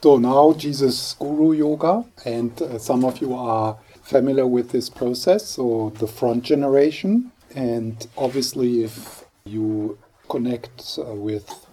[0.00, 5.44] So now Jesus Guru Yoga, and uh, some of you are familiar with this process,
[5.44, 7.32] so the front generation.
[7.56, 9.98] And obviously, if you
[10.28, 11.66] connect uh, with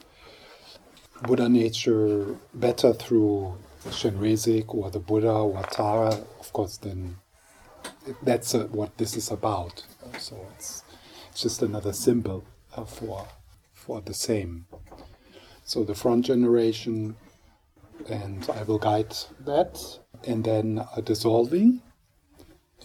[1.21, 3.59] Buddha nature better through
[3.89, 7.17] Chenrezig or the Buddha or Tara, of course, then
[8.23, 9.85] that's uh, what this is about.
[10.17, 10.83] So it's,
[11.29, 12.43] it's just another symbol
[12.75, 13.27] uh, for
[13.71, 14.65] for the same.
[15.63, 17.17] So the front generation
[18.07, 21.81] and I will guide that, and then a dissolving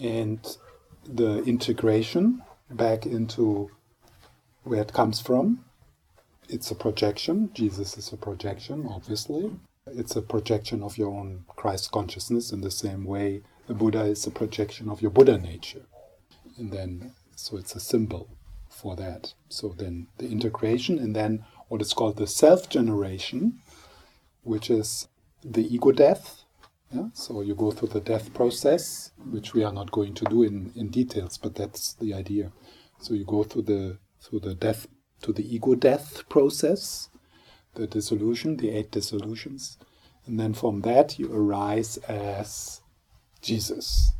[0.00, 0.56] and
[1.04, 3.70] the integration back into
[4.64, 5.64] where it comes from.
[6.48, 7.50] It's a projection.
[7.54, 9.50] Jesus is a projection, obviously.
[9.86, 14.26] It's a projection of your own Christ consciousness in the same way the Buddha is
[14.26, 15.82] a projection of your Buddha nature.
[16.58, 18.28] And then, so it's a symbol
[18.68, 19.34] for that.
[19.48, 23.60] So then the integration, and then what is called the self generation,
[24.42, 25.08] which is
[25.44, 26.42] the ego death.
[26.92, 27.08] Yeah?
[27.14, 30.72] So you go through the death process, which we are not going to do in,
[30.74, 32.52] in details, but that's the idea.
[33.00, 34.86] So you go through the through the death
[35.22, 37.08] to the ego death process,
[37.74, 39.78] the dissolution, the eight dissolutions,
[40.26, 42.80] and then from that you arise as
[43.40, 44.12] Jesus.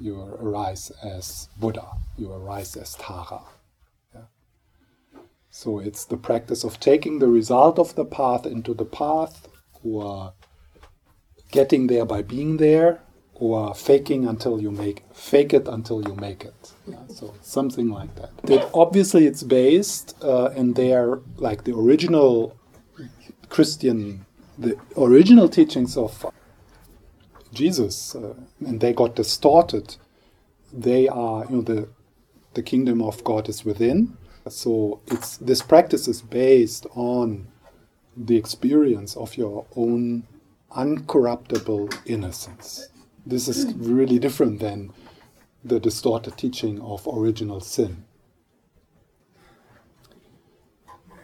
[0.00, 1.86] You arise as Buddha.
[2.18, 3.42] You arise as Tara.
[5.56, 9.46] So it's the practice of taking the result of the path into the path,
[9.84, 10.32] or
[11.52, 13.00] getting there by being there,
[13.34, 16.72] or faking until you make fake it until you make it.
[16.88, 18.36] Yeah, so something like that.
[18.42, 22.56] That obviously it's based uh, in their like the original
[23.48, 24.26] Christian,
[24.58, 26.26] the original teachings of
[27.52, 28.34] Jesus, uh,
[28.66, 29.96] and they got distorted.
[30.72, 31.88] They are, you know, the
[32.54, 34.16] the kingdom of God is within,
[34.48, 37.46] so it's this practice is based on
[38.16, 40.24] the experience of your own
[40.70, 42.88] uncorruptible innocence.
[43.26, 44.92] This is really different than
[45.64, 48.04] the distorted teaching of original sin.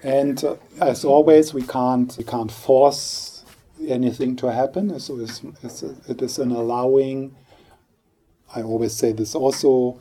[0.02, 3.44] And uh, as always, we can't we can't force
[3.86, 4.98] anything to happen.
[4.98, 7.36] So it's, it's, it is an allowing.
[8.54, 10.00] I always say this also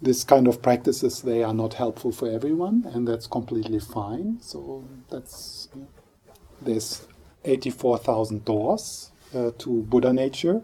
[0.00, 4.38] this kind of practices they are not helpful for everyone and that's completely fine.
[4.40, 5.68] So that's
[6.60, 7.06] there's
[7.44, 10.62] 84,000 doors uh, to Buddha nature.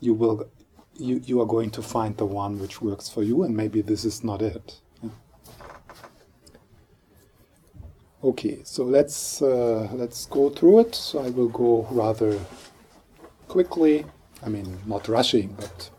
[0.00, 0.48] You will
[0.94, 4.04] you, you are going to find the one which works for you and maybe this
[4.04, 4.80] is not it.
[8.24, 10.94] Okay so let's uh, let's go through it.
[10.94, 12.38] So I will go rather
[13.46, 14.06] quickly.
[14.44, 15.90] I mean not rushing but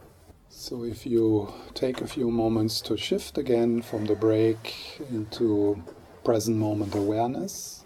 [0.64, 5.84] so if you take a few moments to shift again from the break into
[6.24, 7.84] present moment awareness,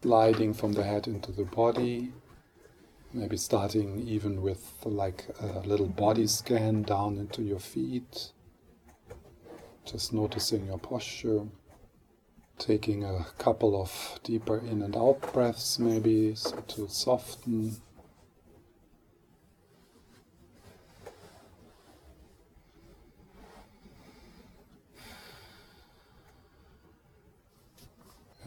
[0.00, 2.12] gliding from the head into the body,
[3.12, 8.30] maybe starting even with like a little body scan down into your feet,
[9.84, 11.42] just noticing your posture,
[12.58, 17.76] taking a couple of deeper in and out breaths maybe so to soften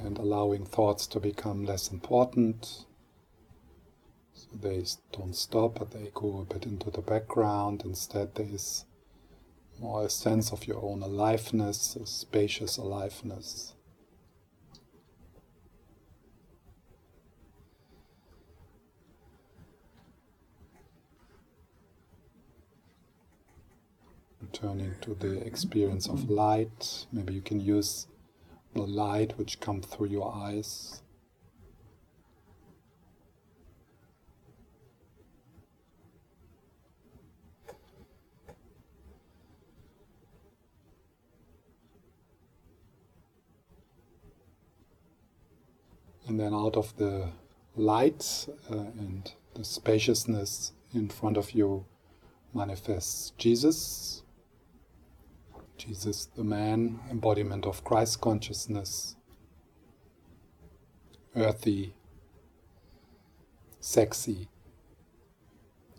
[0.04, 2.86] and allowing thoughts to become less important.
[4.34, 7.84] So they don't stop, but they go a bit into the background.
[7.86, 8.86] Instead, there is
[9.80, 13.74] more a sense of your own aliveness, a spacious aliveness.
[24.52, 28.08] Turning to the experience of light, maybe you can use
[28.74, 31.02] the light which comes through your eyes.
[46.28, 47.30] And then out of the
[47.76, 51.86] light uh, and the spaciousness in front of you
[52.54, 54.23] manifests Jesus,
[55.86, 59.18] Jesus, the man, embodiment of Christ consciousness,
[61.36, 61.94] earthy,
[63.82, 64.48] sexy,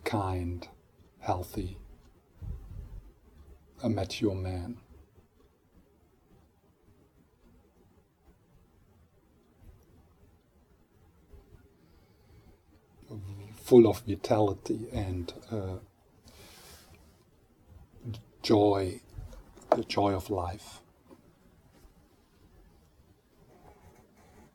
[0.03, 0.67] kind,
[1.19, 1.77] healthy,
[3.83, 4.77] a mature man.
[13.61, 15.77] Full of vitality and uh,
[18.41, 18.99] joy
[19.75, 20.81] the joy of life.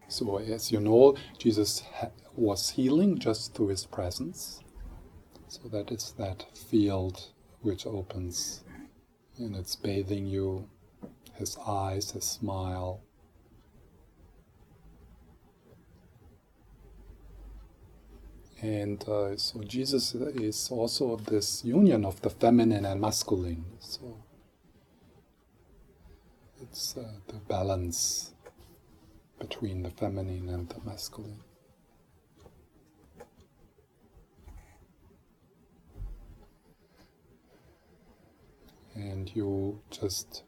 [0.08, 1.84] So, as you know, Jesus
[2.34, 4.64] was healing just through his presence.
[5.46, 7.28] So, that is that field
[7.60, 8.64] which opens
[9.40, 10.68] and it's bathing you,
[11.34, 13.02] his eyes, his smile.
[18.60, 23.64] And uh, so Jesus is also this union of the feminine and masculine.
[23.78, 24.18] So
[26.70, 28.32] it's uh, the balance
[29.40, 31.42] between the feminine and the masculine.
[38.94, 40.44] And you just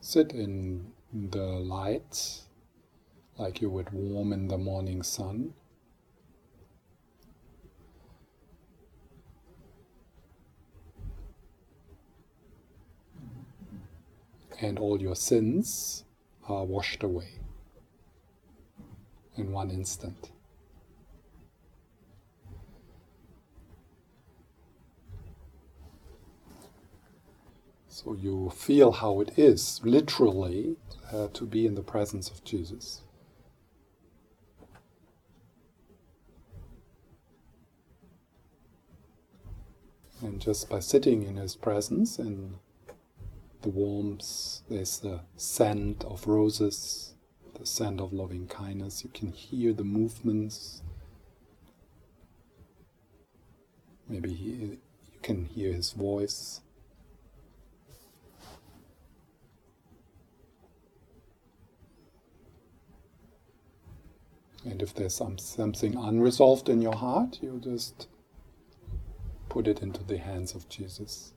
[0.00, 2.42] sit in the light
[3.38, 5.54] like you would warm in the morning sun.
[14.60, 16.04] And all your sins
[16.48, 17.40] are washed away
[19.36, 20.30] in one instant.
[27.88, 30.76] So you feel how it is, literally,
[31.10, 33.00] uh, to be in the presence of Jesus.
[40.20, 42.58] And just by sitting in his presence and
[43.66, 47.14] the warmth, there's the scent of roses,
[47.58, 49.02] the scent of loving kindness.
[49.02, 50.82] You can hear the movements.
[54.08, 54.78] Maybe he, you
[55.20, 56.60] can hear his voice.
[64.64, 68.06] And if there's some, something unresolved in your heart, you just
[69.48, 71.32] put it into the hands of Jesus.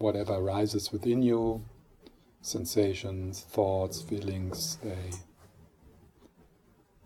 [0.00, 1.62] Whatever arises within you,
[2.40, 5.10] sensations, thoughts, feelings, they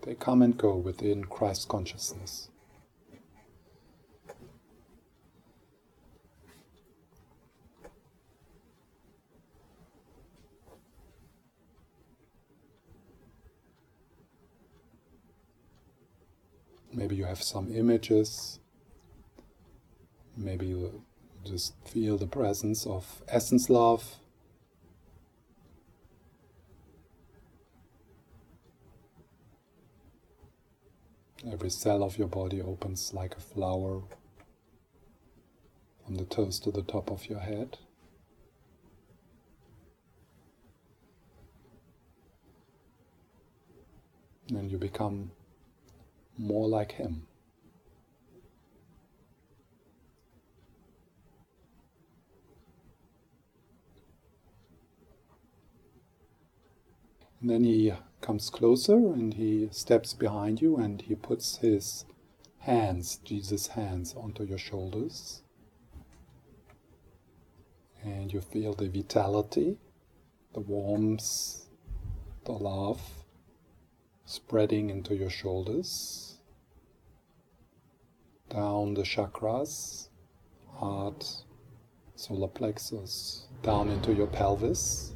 [0.02, 2.50] they come and go within Christ consciousness.
[16.92, 18.60] Maybe you have some images,
[20.36, 21.02] maybe you
[21.44, 24.16] just feel the presence of essence love.
[31.46, 34.02] Every cell of your body opens like a flower
[36.04, 37.76] from the toes to the top of your head.
[44.48, 45.32] And you become
[46.38, 47.26] more like Him.
[57.44, 57.92] And then he
[58.22, 62.06] comes closer and he steps behind you and he puts his
[62.60, 65.42] hands, Jesus' hands, onto your shoulders.
[68.02, 69.76] And you feel the vitality,
[70.54, 71.66] the warmth,
[72.46, 73.02] the love
[74.24, 76.38] spreading into your shoulders,
[78.48, 80.08] down the chakras,
[80.76, 81.44] heart,
[82.14, 85.13] solar plexus, down into your pelvis.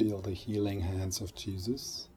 [0.00, 2.08] Feel the healing hands of Jesus,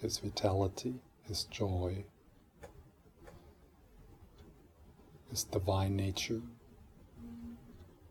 [0.00, 0.94] His vitality,
[1.24, 2.06] His joy,
[5.28, 6.40] His divine nature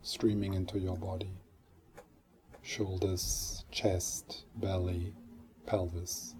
[0.03, 1.31] streaming into your body.
[2.61, 5.15] Shoulders, chest, belly,
[5.65, 6.35] pelvis.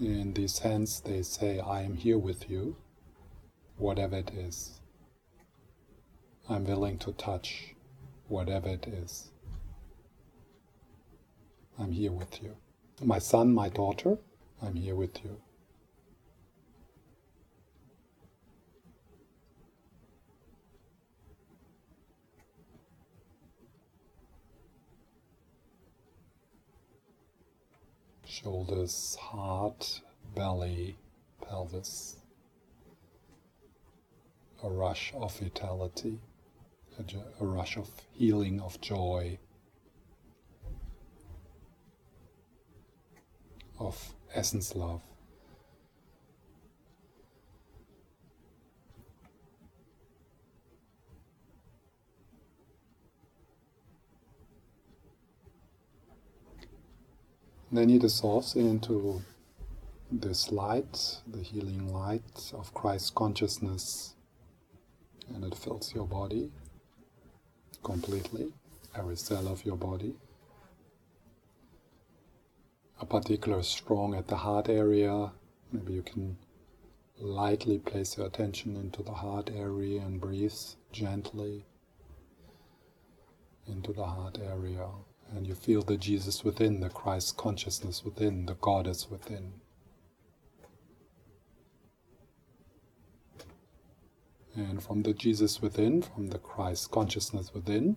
[0.00, 2.76] In these hands, they say, I am here with you
[3.76, 4.80] whatever it is.
[6.48, 7.74] I'm willing to touch
[8.28, 9.30] whatever it is.
[11.78, 12.56] I'm here with you.
[13.02, 14.18] My son, my daughter,
[14.62, 15.40] I'm here with you.
[28.26, 30.00] Shoulders, heart,
[30.34, 30.96] belly,
[31.40, 32.16] pelvis
[34.62, 36.20] a rush of vitality,
[36.98, 39.38] a, jo- a rush of healing, of joy,
[43.78, 45.02] of essence love.
[57.76, 59.22] then he dissolves into
[60.10, 64.13] this light, the healing light of Christ consciousness
[65.32, 66.50] and it fills your body
[67.82, 68.52] completely,
[68.96, 70.14] every cell of your body.
[73.00, 75.32] A particular strong at the heart area,
[75.72, 76.36] maybe you can
[77.18, 80.52] lightly place your attention into the heart area and breathe
[80.92, 81.64] gently
[83.66, 84.86] into the heart area.
[85.34, 89.54] And you feel the Jesus within, the Christ consciousness within, the Goddess within.
[94.56, 97.96] And from the Jesus within, from the Christ consciousness within,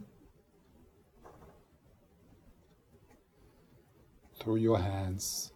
[4.40, 5.52] through your hands,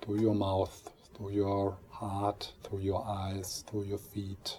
[0.00, 4.58] through your mouth, through your heart, through your eyes, through your feet,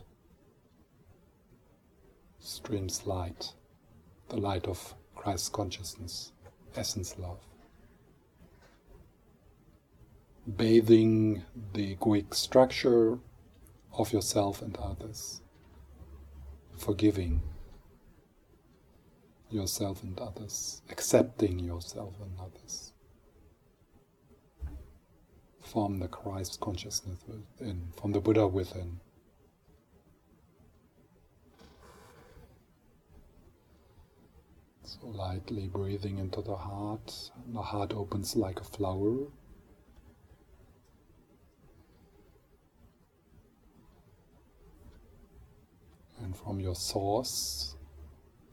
[2.38, 3.54] streams light,
[4.30, 6.34] the light of Christ consciousness,
[6.76, 7.40] essence love.
[10.56, 13.18] Bathing the egoic structure
[13.94, 15.42] of yourself and others,
[16.78, 17.42] forgiving
[19.50, 22.94] yourself and others, accepting yourself and others.
[25.60, 29.00] From the Christ consciousness within, from the Buddha within.
[34.84, 37.32] So lightly breathing into the heart.
[37.54, 39.28] The heart opens like a flower.
[46.24, 47.76] And from your source,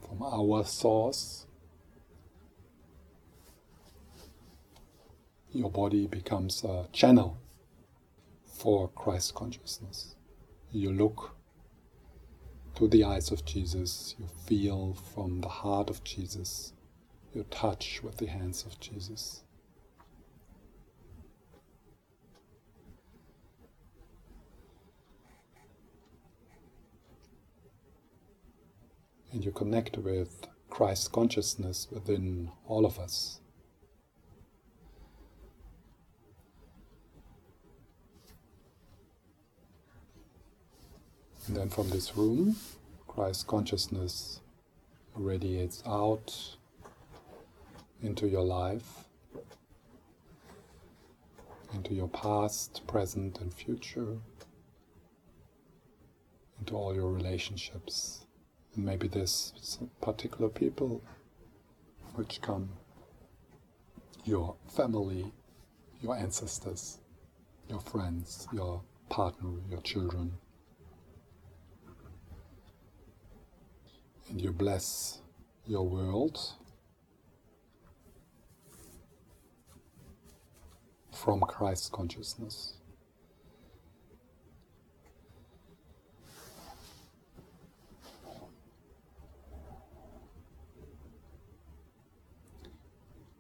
[0.01, 1.47] from our source,
[5.53, 7.39] your body becomes a channel
[8.45, 10.15] for Christ consciousness.
[10.73, 11.35] You look
[12.77, 16.73] to the eyes of Jesus, you feel from the heart of Jesus,
[17.35, 19.43] you touch with the hands of Jesus.
[29.39, 33.39] And you connect with Christ consciousness within all of us.
[41.47, 42.57] And then from this room,
[43.07, 44.41] Christ consciousness
[45.15, 46.57] radiates out
[48.03, 49.05] into your life,
[51.75, 54.17] into your past, present, and future,
[56.59, 58.25] into all your relationships.
[58.77, 61.03] Maybe there's some particular people
[62.15, 62.69] which come
[64.25, 65.33] your family,
[66.03, 66.99] your ancestors,
[67.69, 70.33] your friends, your partner, your children.
[74.31, 75.21] and you bless
[75.67, 76.39] your world
[81.13, 82.75] from Christ consciousness.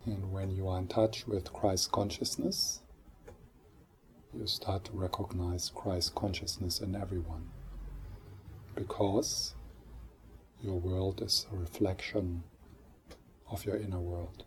[0.07, 2.81] And when you are in touch with Christ consciousness,
[4.33, 7.51] you start to recognize Christ consciousness in everyone.
[8.75, 9.55] Because
[10.63, 12.45] your world is a reflection
[13.51, 14.45] of your inner world.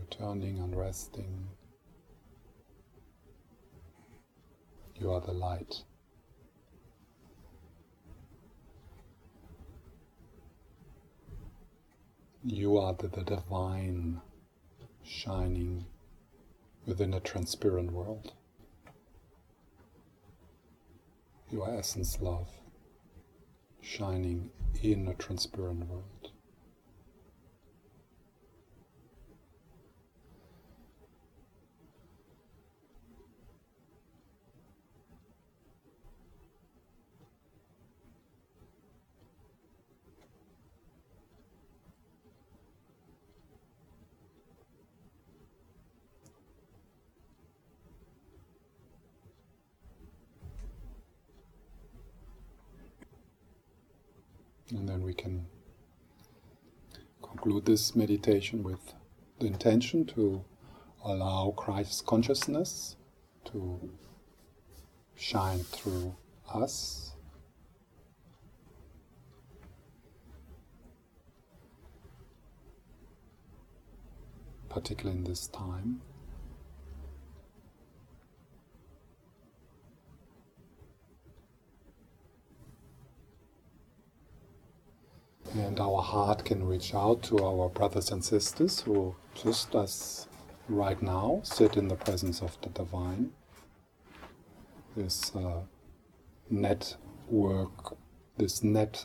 [0.00, 1.48] Returning and resting.
[4.94, 5.82] You are the light.
[12.44, 14.20] You are the, the divine
[15.04, 15.86] shining
[16.86, 18.32] within a transparent world
[21.50, 22.48] your essence love
[23.80, 24.50] shining
[24.82, 26.17] in a transparent world.
[54.70, 55.46] And then we can
[57.22, 58.92] conclude this meditation with
[59.40, 60.44] the intention to
[61.04, 62.96] allow Christ's consciousness
[63.46, 63.90] to
[65.16, 66.14] shine through
[66.52, 67.12] us.
[74.68, 76.02] Particularly in this time.
[85.78, 90.26] that our heart can reach out to our brothers and sisters who just as
[90.66, 93.30] right now sit in the presence of the divine.
[94.96, 95.60] This uh,
[96.48, 97.94] network,
[98.38, 99.04] this net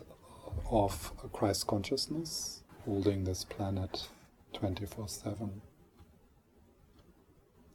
[0.72, 4.07] of Christ consciousness holding this planet
[4.53, 5.62] 24 7.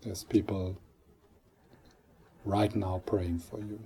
[0.02, 0.78] There's people
[2.46, 3.80] right now praying for you,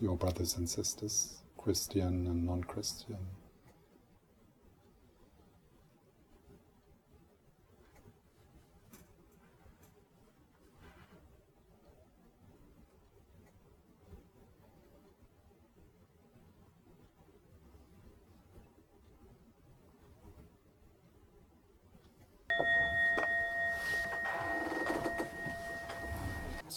[0.00, 3.18] your brothers and sisters, Christian and non Christian.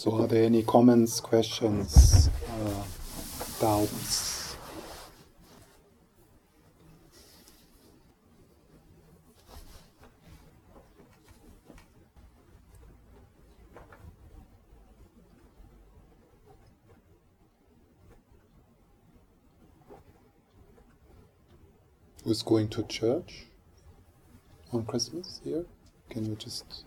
[0.02, 2.84] So, are there any comments, questions, uh,
[3.60, 4.54] doubts?
[22.22, 23.46] Who's going to church
[24.72, 25.64] on Christmas here?
[26.08, 26.84] Can you just.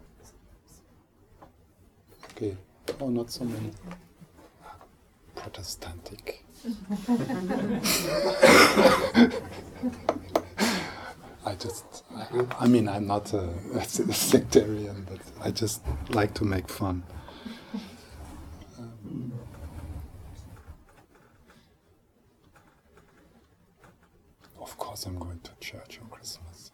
[2.31, 2.55] Okay.
[2.99, 3.71] Oh, not so many.
[5.35, 6.43] Protestantic.
[11.45, 16.45] I just, I, I, mean, I'm not a, a sectarian, but I just like to
[16.45, 17.03] make fun.
[18.79, 19.33] Um,
[24.61, 26.71] of course, I'm going to church on Christmas.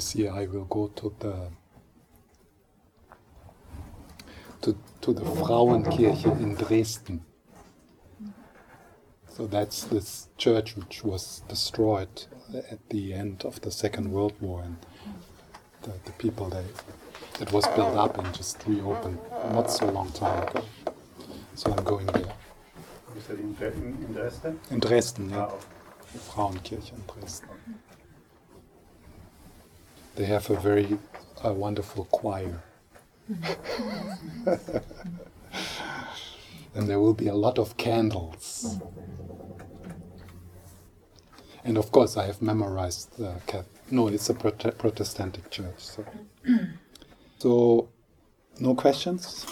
[0.00, 1.36] This year I will go to the
[4.62, 7.20] to, to the Frauenkirche in Dresden.
[9.28, 12.14] So that's this church which was destroyed
[12.74, 14.78] at the end of the Second World War, and
[15.82, 16.64] the, the people they
[17.44, 19.18] it was built up and just reopened
[19.52, 20.64] not so long time ago.
[21.56, 22.32] So I'm going there.
[23.14, 23.54] You said in,
[24.06, 24.60] in Dresden?
[24.70, 25.50] In Dresden, yeah.
[25.50, 25.58] Oh.
[26.30, 27.50] Frauenkirche in Dresden.
[30.20, 30.98] They have a very
[31.42, 32.62] uh, wonderful choir.
[36.74, 38.78] and there will be a lot of candles.
[41.64, 45.78] And of course, I have memorized the uh, No, it's a Prote Protestantic church.
[45.78, 46.04] So.
[47.38, 47.88] so,
[48.58, 49.46] no questions?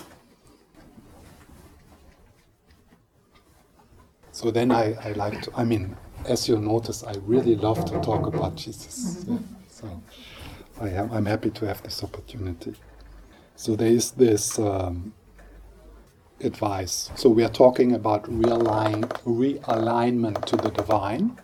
[4.32, 7.98] So then I, I like to, I mean, as you notice, I really love to
[8.02, 9.24] talk about Jesus.
[9.26, 9.38] Yeah,
[9.70, 10.02] so.
[10.80, 12.74] I am, I'm happy to have this opportunity.
[13.56, 15.12] So there is this um,
[16.40, 17.10] advice.
[17.16, 21.38] So we are talking about realign, realignment to the divine.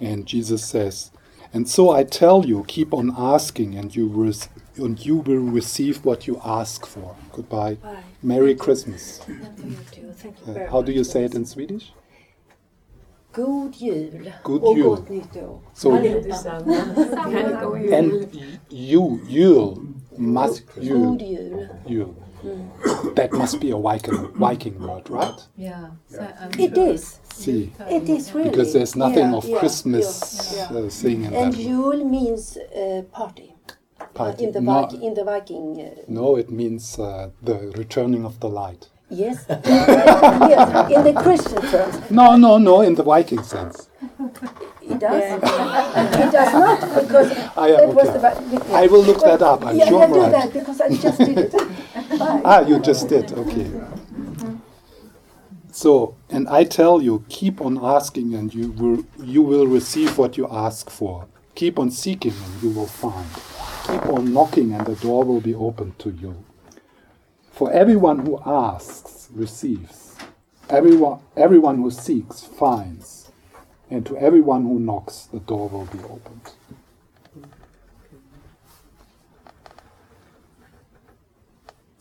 [0.00, 1.12] And Jesus says,
[1.52, 4.32] and so I tell you, keep on asking, and you will,
[4.76, 7.16] and you will receive what you ask for.
[7.32, 7.74] Goodbye.
[7.74, 8.02] Bye.
[8.22, 9.20] Merry Christmas.
[10.46, 11.92] Uh, how do you say it in Swedish?
[13.32, 14.88] God jul God och jul.
[14.88, 15.58] gott nytt år.
[15.74, 15.92] So,
[17.92, 18.26] and
[18.70, 19.76] you, jul,
[20.16, 21.66] must, jul, God jul.
[21.86, 22.14] jul.
[22.44, 23.14] Mm.
[23.16, 25.40] That must be a Viking, Viking word, right?
[25.56, 25.90] Yeah.
[26.08, 27.20] So, um, It is.
[27.34, 28.50] See, It is really.
[28.50, 30.78] because there's nothing Yeah, of yeah, Christmas yeah.
[30.78, 31.60] Uh, thing in And that.
[31.60, 33.54] jul means uh, party.
[34.14, 34.44] Party.
[34.44, 34.72] In the, No.
[34.72, 35.80] Viking, in the Viking.
[35.80, 38.88] Uh, No, it means uh, the returning of the light.
[39.10, 39.44] Yes.
[39.48, 40.90] yes.
[40.90, 42.10] In the Christian terms.
[42.10, 43.88] No, no, no, in the Viking sense.
[44.82, 45.42] It does.
[45.42, 48.12] it does not because I am it was okay.
[48.12, 48.58] the.
[48.64, 49.64] Vi- I will look that up.
[49.64, 50.32] I'm yeah, sure yeah, I'm do right.
[50.32, 51.54] that because I just did it.
[52.44, 53.32] Ah, you just did.
[53.32, 53.70] Okay.
[55.72, 60.36] So, and I tell you, keep on asking, and you will you will receive what
[60.36, 61.26] you ask for.
[61.54, 63.28] Keep on seeking, and you will find.
[63.86, 66.44] Keep on knocking, and the door will be opened to you.
[67.60, 70.16] For everyone who asks receives.
[70.70, 73.30] Everyone, everyone who seeks finds,
[73.90, 76.52] and to everyone who knocks, the door will be opened.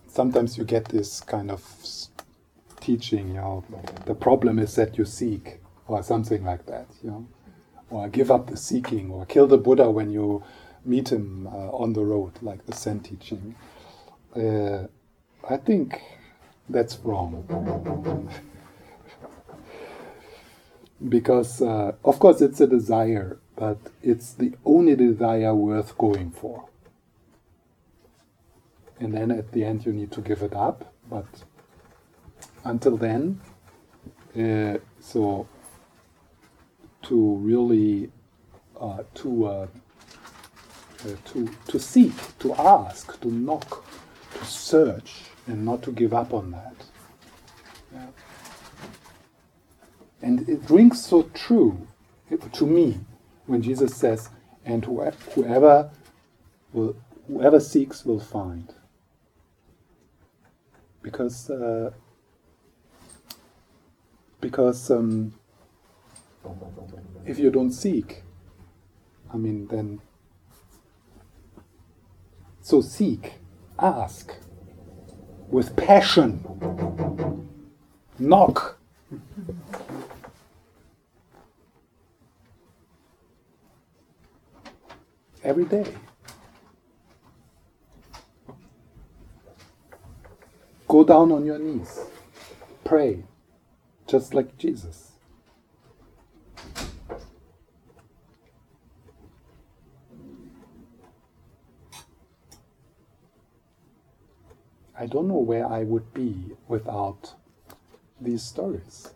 [0.07, 1.61] sometimes you get this kind of
[2.79, 3.65] teaching, you know,
[4.05, 7.27] the problem is that you seek, or something like that, you know,
[7.89, 10.41] or give up the seeking, or kill the Buddha when you
[10.85, 13.55] meet him uh, on the road, like the Zen teaching.
[14.33, 14.87] Uh,
[15.47, 16.01] I think
[16.67, 18.29] that's wrong.
[21.07, 26.65] because, uh, of course, it's a desire, but it's the only desire worth going for
[28.99, 31.25] and then at the end you need to give it up but
[32.65, 33.39] until then,
[34.37, 35.47] uh, so
[37.03, 38.11] to really
[38.79, 43.83] uh, to uh, uh, to to seek, to ask, to knock,
[44.37, 46.75] to search, and not to give up on that.
[47.91, 48.07] Yeah.
[50.21, 51.87] And it rings so true
[52.53, 52.99] to me
[53.47, 54.29] when Jesus says,
[54.63, 55.89] "And whoever
[56.71, 56.95] will,
[57.27, 58.73] whoever seeks will find."
[61.01, 61.91] Because uh,
[64.39, 65.33] because um,
[67.25, 68.23] if you don't seek,
[69.33, 70.01] I mean, then
[72.61, 73.39] so seek,
[73.79, 74.35] ask
[75.49, 76.43] with passion,
[78.17, 78.77] knock.
[85.43, 85.85] Every day.
[90.87, 91.99] Go down on your knees.
[92.83, 93.23] Pray,
[94.07, 95.08] just like Jesus.
[104.99, 106.35] I don't know where I would be
[106.67, 107.33] without
[108.19, 109.13] these stories.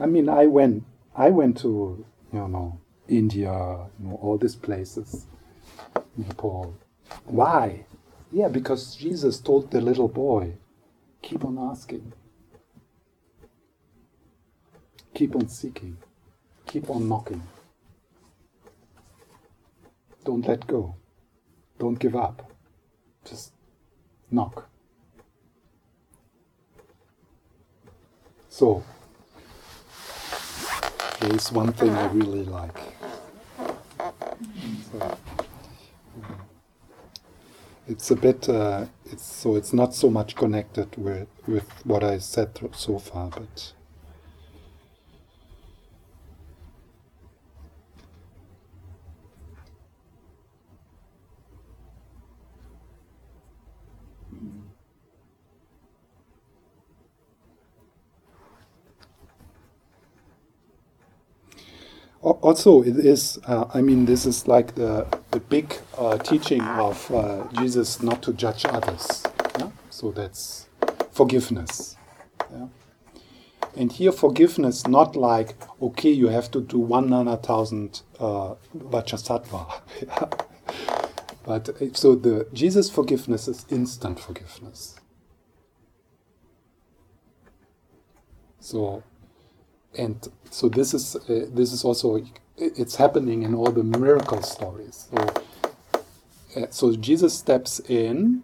[0.00, 3.52] I mean, I went, I went to, you know, India,
[4.00, 5.26] you know, all these places,
[6.16, 6.74] Nepal.
[7.26, 7.84] Why?
[8.32, 10.54] Yeah, because Jesus told the little boy,
[11.20, 12.14] keep on asking,
[15.12, 15.98] keep on seeking,
[16.66, 17.42] keep on knocking.
[20.24, 20.97] Don't let go.
[21.78, 22.50] Don't give up.
[23.24, 23.52] Just
[24.30, 24.68] knock.
[28.48, 28.82] So,
[31.20, 32.78] there is one thing I really like.
[34.90, 35.18] So,
[37.86, 42.18] it's a bit, uh, it's, so it's not so much connected with, with what I
[42.18, 43.72] said so far, but
[62.48, 65.66] also it is uh, i mean this is like the, the big
[65.98, 69.22] uh, teaching of uh, jesus not to judge others
[69.58, 69.70] yeah?
[69.90, 70.66] so that's
[71.10, 71.96] forgiveness
[72.50, 72.68] yeah?
[73.76, 75.50] and here forgiveness not like
[75.82, 79.62] okay you have to do 100000 uh, vajrasattva
[81.44, 84.98] but uh, so the jesus forgiveness is instant forgiveness
[88.58, 89.02] so
[89.96, 92.22] and so this is uh, this is also
[92.56, 95.08] it's happening in all the miracle stories.
[95.10, 95.44] So,
[96.56, 98.42] uh, so Jesus steps in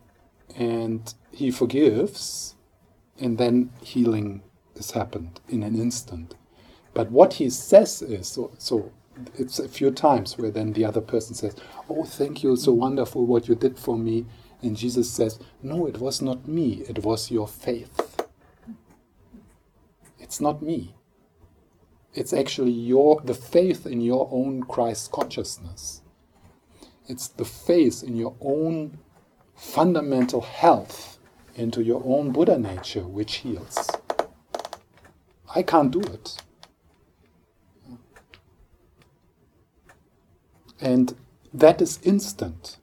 [0.57, 2.55] and he forgives,
[3.19, 4.43] and then healing
[4.77, 6.37] has happened in an instant.
[6.93, 8.93] But what he says is so, so
[9.37, 11.57] it's a few times where then the other person says,
[11.89, 14.27] "Oh, thank you, so wonderful what you did for me,"
[14.63, 16.85] and Jesus says, "No, it was not me.
[16.89, 18.21] It was your faith.
[20.19, 20.95] It's not me."
[22.15, 26.03] It's actually your the faith in your own Christ consciousness.
[27.09, 28.99] It's the faith in your own
[29.55, 31.19] fundamental health
[31.55, 33.91] into your own Buddha nature which heals.
[35.55, 36.37] I can't do it.
[40.81, 41.17] And
[41.53, 42.79] that is instant.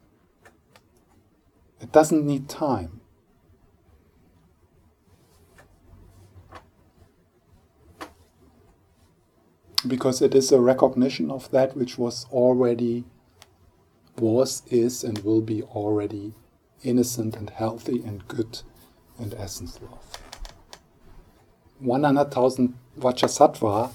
[1.82, 3.01] It doesn't need time.
[9.88, 13.04] Because it is a recognition of that which was already,
[14.18, 16.34] was, is, and will be already
[16.84, 18.62] innocent and healthy and good
[19.18, 20.18] and essence love.
[21.80, 23.92] 100,000 Vajrasattva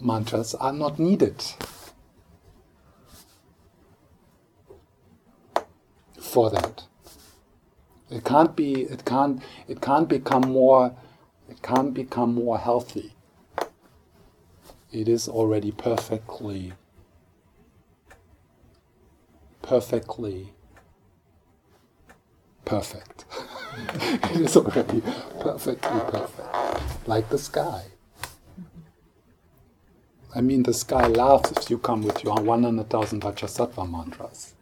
[0.00, 1.42] mantras are not needed
[6.20, 6.84] for that.
[8.10, 10.94] It can't be, it can't, it can't become more,
[11.48, 13.15] it can't become more healthy
[14.96, 16.72] it is already perfectly,
[19.60, 20.54] perfectly
[22.64, 23.26] perfect.
[23.76, 25.02] it is already
[25.40, 27.84] perfectly perfect, like the sky.
[30.34, 34.54] I mean, the sky laughs if you come with your 100,000 Vajrasattva mantras.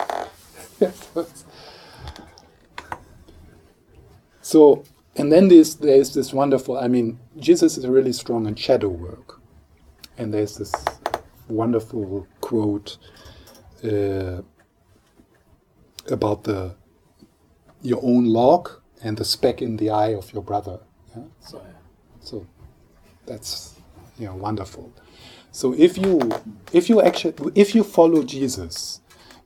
[0.80, 1.44] yes.
[4.42, 8.88] So, and then there's, there's this wonderful, I mean, Jesus is really strong in shadow
[8.88, 9.35] work.
[10.18, 10.74] And there's this
[11.48, 12.98] wonderful quote
[13.84, 14.42] uh,
[16.10, 16.74] about the
[17.82, 18.70] your own log
[19.02, 20.80] and the speck in the eye of your brother.
[21.14, 21.22] Yeah?
[21.40, 21.62] So,
[22.20, 22.46] so
[23.26, 23.74] that's
[24.18, 24.92] you know wonderful.
[25.52, 26.30] So if you
[26.72, 29.00] if you actually if you follow Jesus,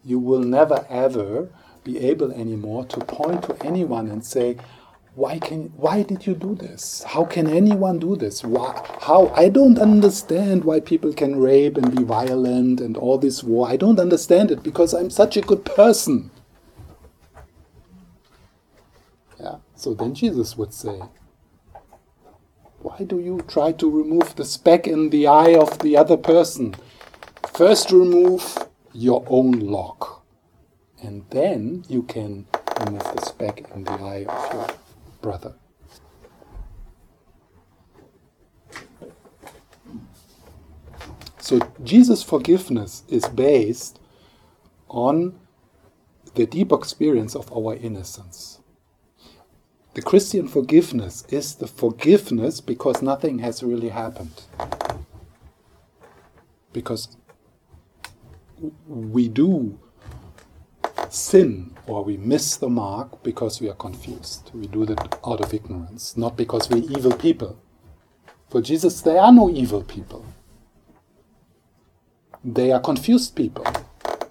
[0.05, 1.51] you will never ever
[1.85, 4.57] be able anymore to point to anyone and say,
[5.15, 7.03] why can why did you do this?
[7.07, 8.43] How can anyone do this?
[8.45, 13.43] Why, how i don't understand why people can rape and be violent and all this
[13.43, 13.69] war.
[13.69, 16.31] I don't understand it because i'm such a good person.
[19.39, 21.01] Yeah so then jesus would say
[22.83, 26.75] why do you try to remove the speck in the eye of the other person?
[27.53, 28.57] First remove
[28.93, 30.07] your own log
[31.03, 32.47] and then you can
[32.81, 34.67] remove the speck in the eye of your
[35.21, 35.55] brother.
[41.39, 43.99] So Jesus' forgiveness is based
[44.89, 45.39] on
[46.35, 48.61] the deep experience of our innocence.
[49.95, 54.45] The Christian forgiveness is the forgiveness because nothing has really happened.
[56.73, 57.17] Because
[58.87, 59.81] we do
[61.09, 64.53] sin or we miss the mark because we are confused.
[64.55, 67.61] We do that out of ignorance, not because we're evil people.
[68.49, 70.25] For Jesus, there are no evil people.
[72.45, 73.67] They are confused people.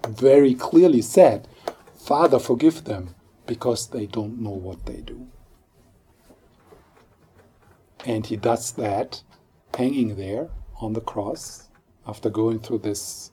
[0.08, 1.48] Very clearly said,
[1.94, 3.14] Father, forgive them
[3.46, 5.26] because they don't know what they do.
[8.06, 9.22] And he does that
[9.76, 10.48] hanging there
[10.80, 11.68] on the cross
[12.06, 13.32] after going through this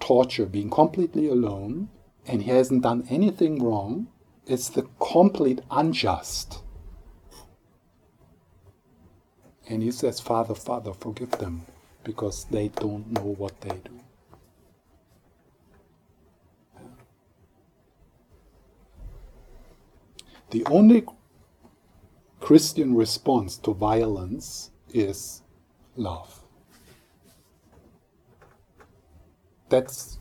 [0.00, 1.90] torture, being completely alone,
[2.26, 4.08] and he hasn't done anything wrong,
[4.46, 6.62] it's the complete unjust.
[9.68, 11.62] And he says, Father, Father, forgive them
[12.04, 14.00] because they don't know what they do.
[20.50, 21.04] The only
[22.38, 25.42] Christian response to violence is
[25.96, 26.42] love.
[29.68, 30.18] That's,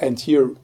[0.00, 0.56] and here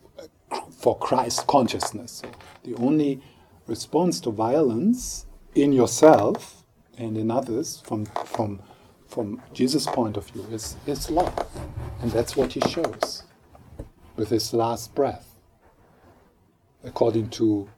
[0.79, 2.23] for Christ consciousness.
[2.23, 2.31] So
[2.63, 3.21] the only
[3.67, 6.63] response to violence in yourself
[6.97, 8.63] and in others from from
[9.09, 11.35] from Jesus' point of view is, is love.
[12.03, 13.25] And that's what he shows
[14.17, 15.27] with his last breath.
[16.85, 17.69] According to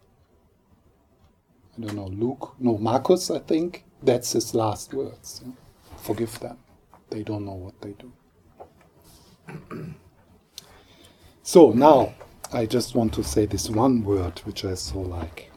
[1.79, 5.43] I don't know, Luke, no, Marcus, I think, that's his last words.
[5.99, 6.59] Forgive them.
[7.09, 8.13] They don't know what they do.
[11.43, 12.13] so now
[12.53, 15.53] I just want to say this one word which I so like.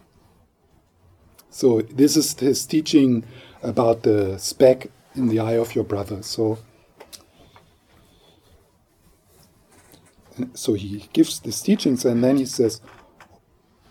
[1.50, 3.24] So this is his teaching
[3.64, 6.22] about the speck in the eye of your brother.
[6.22, 6.60] So
[10.54, 12.82] so he gives these teachings and then he says,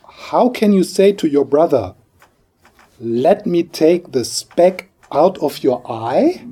[0.09, 1.95] How can you say to your brother,
[3.01, 6.47] Let me take the speck out of your eye,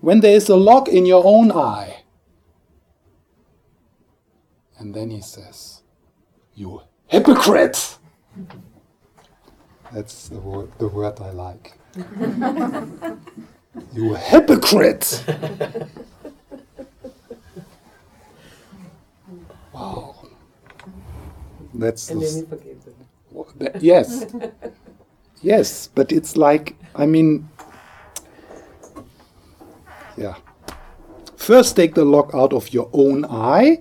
[0.00, 1.97] when there is a log in your own eye?
[4.78, 5.82] And then he says,
[6.54, 7.98] You hypocrite!
[9.92, 11.78] That's the word, the word I like.
[13.94, 15.24] you hypocrite!
[19.72, 20.14] wow.
[21.74, 22.94] That's and the, then he forgave them.
[23.58, 24.26] that- yes.
[25.42, 27.48] yes, but it's like, I mean,
[30.16, 30.36] yeah.
[31.36, 33.78] First, take the log out of your own eye,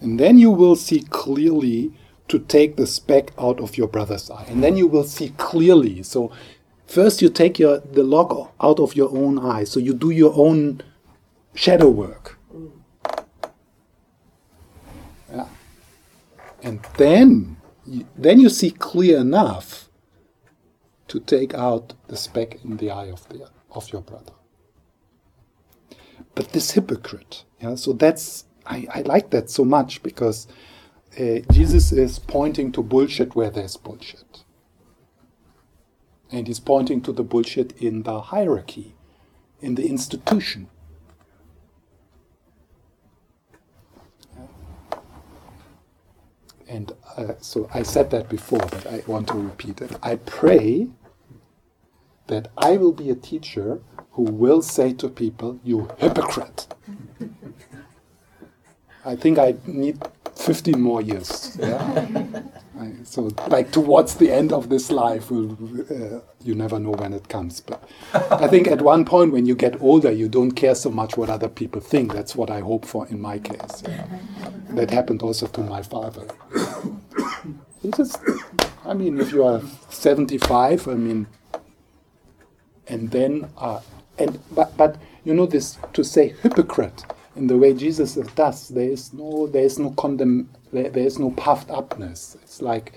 [0.00, 1.92] and then you will see clearly
[2.28, 4.44] to take the speck out of your brother's eye.
[4.48, 6.02] And then you will see clearly.
[6.02, 6.30] So,
[6.86, 9.64] first, you take your, the log out of your own eye.
[9.64, 10.82] So, you do your own
[11.54, 12.38] shadow work.
[15.32, 15.48] Yeah.
[16.62, 17.56] And then,
[18.16, 19.88] then you see clear enough
[21.08, 24.32] to take out the speck in the eye of, the, of your brother.
[26.34, 30.46] But this hypocrite, yeah, so that's, I, I like that so much because
[31.18, 34.44] uh, Jesus is pointing to bullshit where there's bullshit.
[36.30, 38.94] And he's pointing to the bullshit in the hierarchy,
[39.60, 40.68] in the institution.
[46.68, 49.96] And uh, so I said that before, but I want to repeat it.
[50.02, 50.88] I pray
[52.26, 53.80] that I will be a teacher
[54.12, 56.66] who will say to people, You hypocrite.
[59.04, 59.98] I think I need
[60.36, 61.56] 15 more years.
[61.60, 62.42] Yeah?
[62.80, 65.56] I, so, like towards the end of this life, we'll,
[65.90, 67.60] uh, you never know when it comes.
[67.60, 67.82] But
[68.14, 71.28] I think at one point, when you get older, you don't care so much what
[71.28, 72.12] other people think.
[72.12, 73.82] That's what I hope for in my case.
[73.82, 74.06] Yeah.
[74.70, 76.28] That happened also to my father.
[77.80, 78.18] He just
[78.88, 81.26] I mean, if you are 75, I mean,
[82.86, 83.80] and then, uh,
[84.18, 87.04] and but but you know this to say hypocrite
[87.38, 88.68] in the way Jesus does.
[88.68, 90.50] There is no there is no condemn.
[90.72, 92.36] There, there is no puffed upness.
[92.42, 92.92] It's like,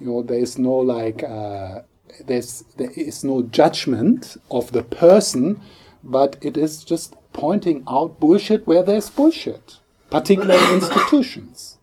[0.00, 1.22] you know, there is no like.
[1.22, 1.82] Uh,
[2.26, 5.60] there's there is no judgment of the person,
[6.02, 9.78] but it is just pointing out bullshit where there's bullshit,
[10.10, 11.78] particularly in institutions,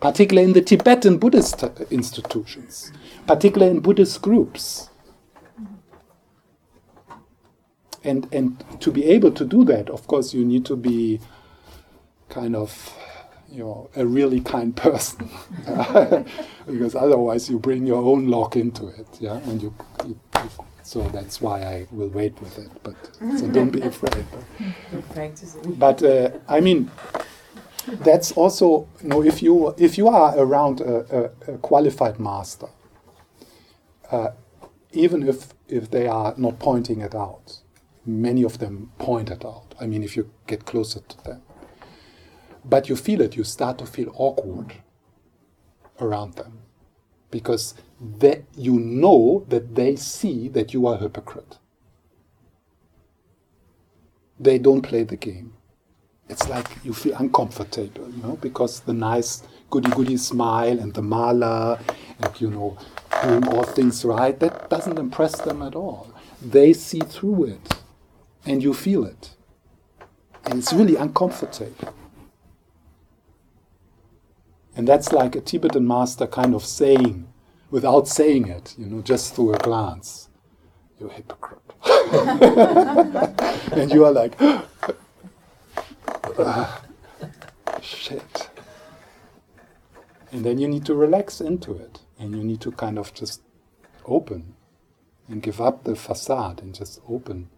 [0.00, 2.92] particularly in the Tibetan Buddhist institutions,
[3.26, 4.89] particularly in Buddhist groups.
[8.02, 11.20] And and to be able to do that, of course, you need to be
[12.28, 12.94] kind of
[13.52, 15.28] you know, a really kind person,
[16.66, 19.74] because otherwise you bring your own lock into it, yeah, and you,
[20.06, 20.50] you, you,
[20.82, 22.70] so that's why I will wait with it.
[22.82, 22.96] But
[23.38, 24.24] so don't be afraid.
[24.92, 26.90] But, but uh, I mean,
[27.86, 32.68] that's also you know if you if you are around a, a, a qualified master,
[34.10, 34.30] uh,
[34.92, 37.60] even if if they are not pointing it out,
[38.04, 39.74] many of them pointed out.
[39.80, 41.42] I mean, if you get closer to them
[42.64, 44.74] but you feel it, you start to feel awkward
[46.00, 46.58] around them
[47.30, 51.58] because they, you know that they see that you are a hypocrite.
[54.38, 55.54] They don't play the game.
[56.28, 61.02] It's like you feel uncomfortable, you know, because the nice goody goody smile and the
[61.02, 61.80] mala
[62.20, 62.78] and, you know,
[63.22, 66.12] doing all things right, that doesn't impress them at all.
[66.40, 67.79] They see through it
[68.44, 69.36] and you feel it.
[70.44, 71.94] And it's really uncomfortable.
[74.76, 77.28] And that's like a Tibetan master kind of saying,
[77.70, 80.28] without saying it, you know, just through a glance,
[80.98, 81.60] you're a hypocrite.
[83.72, 84.34] and you are like,
[86.38, 86.82] ah,
[87.82, 88.50] shit.
[90.32, 92.00] And then you need to relax into it.
[92.18, 93.42] And you need to kind of just
[94.04, 94.54] open
[95.28, 97.48] and give up the facade and just open.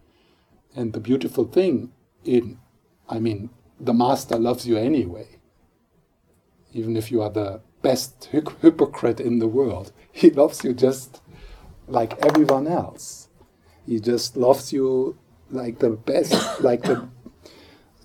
[0.75, 1.91] And the beautiful thing
[2.23, 2.59] in,
[3.09, 5.27] I mean, the master loves you anyway
[6.73, 11.21] even if you are the best hypocrite in the world, he loves you just
[11.87, 13.29] like everyone else.
[13.85, 15.17] He just loves you
[15.49, 17.07] like the best, like the,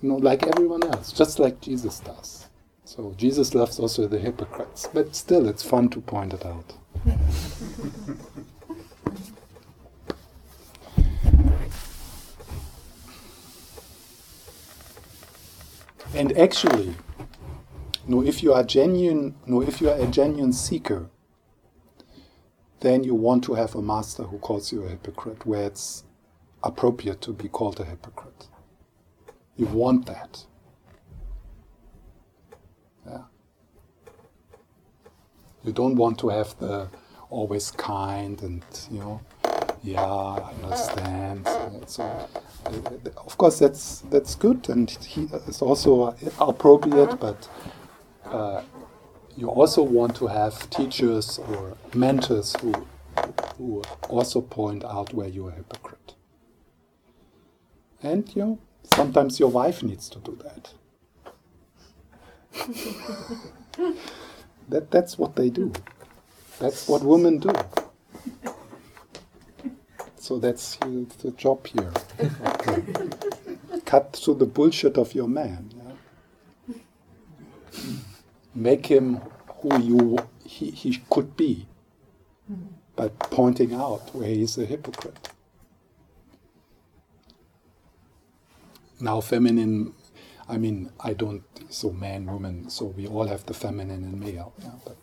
[0.01, 2.47] you know, like everyone else, just like Jesus does.
[2.83, 6.73] So Jesus loves also the hypocrites, but still, it's fun to point it out.
[16.13, 16.95] and actually,
[18.07, 21.09] no, if you are genuine, no, if you are a genuine seeker,
[22.79, 26.03] then you want to have a master who calls you a hypocrite, where it's
[26.63, 28.47] appropriate to be called a hypocrite.
[29.55, 30.45] You want that.
[33.05, 33.23] Yeah.
[35.63, 36.89] You don't want to have the
[37.29, 39.21] always kind and you know,
[39.83, 41.47] yeah, I understand.
[41.87, 42.71] So, uh,
[43.25, 47.47] of course, that's that's good, and he, it's also appropriate, but
[48.25, 48.61] uh,
[49.37, 52.73] you also want to have teachers or mentors who,
[53.57, 56.15] who also point out where you're a hypocrite.
[58.03, 58.59] And you know,
[58.93, 60.73] sometimes your wife needs to do that.
[64.69, 65.71] that that's what they do.
[66.59, 67.51] That's what women do.
[70.19, 71.91] So that's the job here.
[73.85, 75.69] Cut through the bullshit of your man
[78.59, 79.21] make him
[79.61, 81.67] who you he, he could be
[82.95, 85.29] by pointing out where he's a hypocrite.
[88.99, 89.93] Now, feminine,
[90.49, 94.53] I mean, I don't, so man, woman, so we all have the feminine and male,
[94.59, 94.97] yeah, but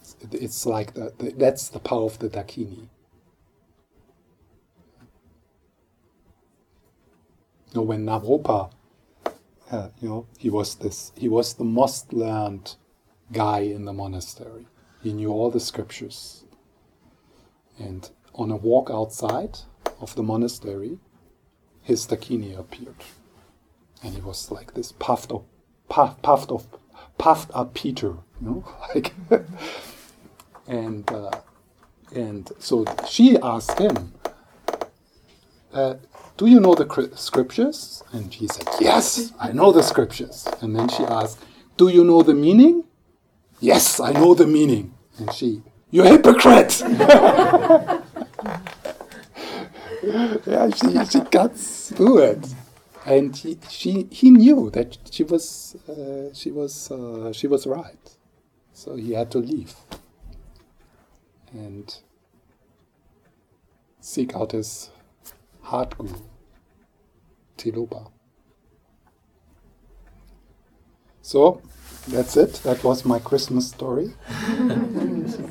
[0.00, 2.88] it's, it's like the, the, that's the power of the Dakini.
[7.74, 8.70] You know, when Naropa,
[9.72, 12.76] uh, you know, he was this, he was the most learned
[13.32, 14.68] guy in the monastery.
[15.02, 16.44] He knew all the scriptures.
[17.76, 19.58] And on a walk outside
[20.00, 20.98] of the monastery,
[21.82, 23.02] his dakini appeared.
[24.04, 25.44] And he was like this puffed up,
[25.88, 26.80] puffed, puffed up,
[27.18, 28.64] puffed up Peter, you know,
[28.94, 29.12] like.
[30.68, 31.30] and uh,
[32.14, 34.14] and so she asked him,
[35.72, 35.94] uh,
[36.36, 40.88] "Do you know the scriptures?" And he said, "Yes, I know the scriptures." And then
[40.88, 41.38] she asked,
[41.76, 42.84] "Do you know the meaning?"
[43.60, 44.94] Yes, I know the meaning.
[45.18, 46.82] And she, You hypocrite!
[50.02, 52.54] yeah, she, she got through it.
[53.06, 58.16] And he, she, he knew that she was, uh, she, was, uh, she was right.
[58.72, 59.74] So he had to leave.
[61.52, 61.98] and
[64.00, 64.90] seek out his
[65.64, 66.14] heart guru,
[67.56, 68.10] Tilopa.
[71.22, 71.62] So,
[72.08, 72.54] that's it.
[72.64, 74.12] That was my Christmas story.